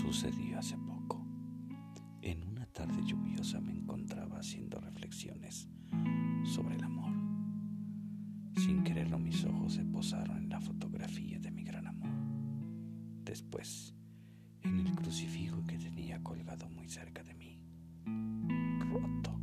[0.00, 1.22] sucedió hace poco.
[2.22, 5.68] En una tarde lluviosa me encontraba haciendo reflexiones
[6.42, 7.12] sobre el amor.
[8.56, 12.08] Sin quererlo mis ojos se posaron en la fotografía de mi gran amor.
[13.24, 13.94] Después,
[14.62, 17.62] en el crucifijo que tenía colgado muy cerca de mí.
[18.90, 19.38] Roto.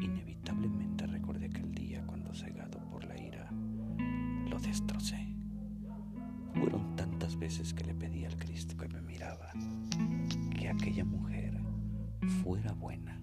[0.00, 3.50] Inevitablemente recordé aquel día cuando cegado por la ira,
[4.48, 5.35] lo destrocé.
[7.38, 9.52] Veces que le pedí al Cristo que me miraba
[10.58, 11.60] que aquella mujer
[12.42, 13.20] fuera buena,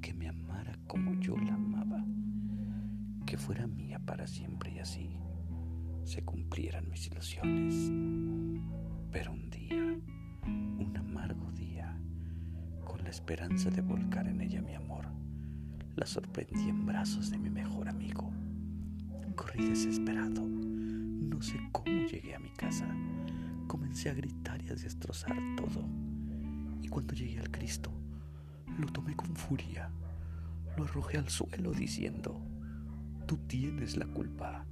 [0.00, 2.04] que me amara como yo la amaba
[3.26, 5.16] que fuera mía para siempre y así
[6.04, 7.90] se cumplieran mis ilusiones.
[9.10, 9.98] Pero un día,
[10.46, 11.98] un amargo día,
[12.84, 15.06] con la esperanza de volcar en ella mi amor,
[15.96, 18.30] la sorprendí en brazos de mi mejor amigo.
[19.34, 20.42] Corrí desesperado,
[21.44, 22.88] sé cómo llegué a mi casa.
[23.66, 25.86] Comencé a gritar y a destrozar todo.
[26.80, 27.92] Y cuando llegué al Cristo,
[28.78, 29.90] lo tomé con furia,
[30.76, 32.40] lo arrojé al suelo diciendo,
[33.26, 34.66] Tú tienes la culpa.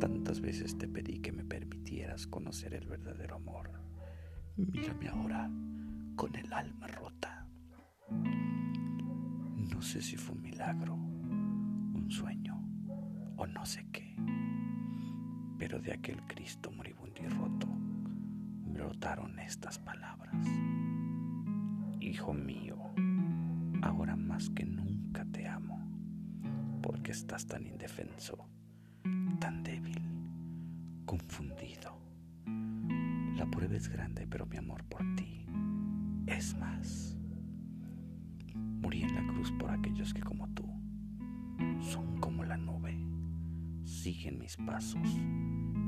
[0.00, 3.70] Tantas veces te pedí que me permitieras conocer el verdadero amor.
[4.56, 5.50] Mírame ahora
[6.16, 7.46] con el alma rota.
[8.10, 12.60] No sé si fue un milagro, un sueño
[13.36, 14.16] o no sé qué,
[15.58, 17.68] pero de aquel Cristo moribundo y roto
[18.66, 20.46] brotaron estas palabras.
[22.00, 22.76] Hijo mío,
[23.82, 25.80] ahora más que nunca te amo
[26.82, 28.46] porque estás tan indefenso,
[29.40, 30.02] tan débil,
[31.06, 31.98] confundido.
[33.36, 35.46] La prueba es grande, pero mi amor por ti
[36.26, 37.16] es más.
[38.54, 40.68] Morí en la cruz por aquellos que como tú
[41.80, 42.53] son como la
[44.04, 45.08] siguen mis pasos.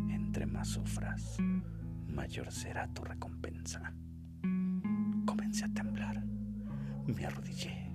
[0.09, 1.36] Entre más sufras,
[2.09, 3.92] mayor será tu recompensa.
[5.27, 6.25] Comencé a temblar,
[7.06, 7.93] me arrodillé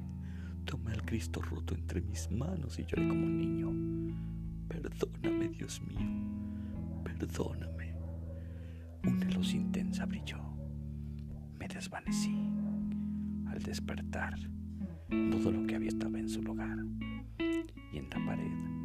[0.64, 3.72] Tomé al Cristo roto entre mis manos y lloré como un niño.
[4.68, 6.08] Perdóname, Dios mío,
[7.04, 7.96] perdóname.
[9.04, 10.38] Una luz intensa brilló.
[11.58, 12.38] Me desvanecí.
[13.48, 14.36] Al despertar,
[15.32, 16.78] todo lo que había estaba en su lugar.
[17.92, 18.81] Y en la pared,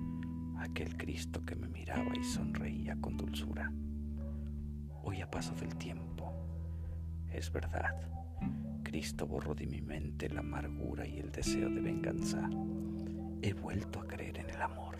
[0.58, 3.72] aquel Cristo que me miraba y sonreía con dulzura.
[5.02, 6.32] Hoy a paso del tiempo,
[7.32, 8.16] es verdad
[8.86, 12.48] Cristo borró de mi mente la amargura y el deseo de venganza.
[13.42, 14.96] He vuelto a creer en el amor.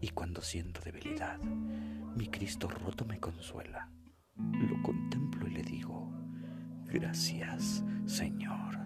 [0.00, 3.90] Y cuando siento debilidad, mi Cristo roto me consuela.
[4.36, 6.12] Lo contemplo y le digo,
[6.84, 8.78] gracias, Señor.